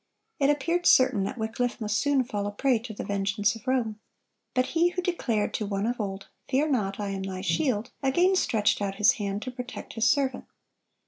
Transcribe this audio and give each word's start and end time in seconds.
It 0.39 0.49
appeared 0.49 0.87
certain 0.87 1.25
that 1.25 1.37
Wycliffe 1.37 1.79
must 1.79 1.99
soon 1.99 2.23
fall 2.23 2.47
a 2.47 2.51
prey 2.51 2.79
to 2.79 2.91
the 2.91 3.03
vengeance 3.03 3.53
of 3.55 3.67
Rome. 3.67 3.99
But 4.55 4.69
He 4.73 4.89
who 4.89 5.01
declared 5.03 5.53
to 5.53 5.67
one 5.67 5.85
of 5.85 6.01
old, 6.01 6.27
"Fear 6.49 6.71
not: 6.71 6.99
I 6.99 7.09
am 7.09 7.21
thy 7.21 7.41
shield,"(116) 7.41 8.09
again 8.09 8.35
stretched 8.35 8.81
out 8.81 8.95
His 8.95 9.11
hand 9.21 9.43
to 9.43 9.51
protect 9.51 9.93
His 9.93 10.09
servant. 10.09 10.45